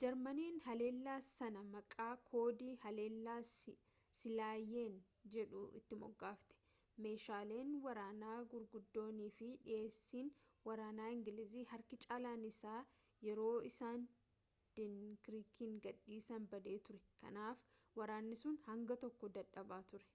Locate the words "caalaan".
12.06-12.44